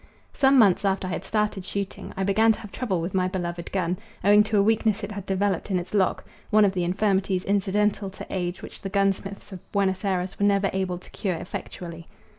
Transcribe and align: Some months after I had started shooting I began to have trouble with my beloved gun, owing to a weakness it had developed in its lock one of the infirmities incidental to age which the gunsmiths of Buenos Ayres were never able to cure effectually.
Some 0.33 0.57
months 0.57 0.83
after 0.83 1.05
I 1.09 1.11
had 1.11 1.23
started 1.23 1.63
shooting 1.63 2.11
I 2.17 2.23
began 2.23 2.51
to 2.53 2.59
have 2.61 2.71
trouble 2.71 3.01
with 3.01 3.13
my 3.13 3.27
beloved 3.27 3.71
gun, 3.71 3.99
owing 4.23 4.43
to 4.45 4.57
a 4.57 4.63
weakness 4.63 5.03
it 5.03 5.11
had 5.11 5.27
developed 5.27 5.69
in 5.69 5.77
its 5.77 5.93
lock 5.93 6.25
one 6.49 6.65
of 6.65 6.71
the 6.73 6.83
infirmities 6.83 7.45
incidental 7.45 8.09
to 8.09 8.25
age 8.31 8.63
which 8.63 8.81
the 8.81 8.89
gunsmiths 8.89 9.51
of 9.51 9.71
Buenos 9.71 10.03
Ayres 10.03 10.39
were 10.39 10.45
never 10.47 10.71
able 10.73 10.97
to 10.97 11.11
cure 11.11 11.35
effectually. 11.35 12.07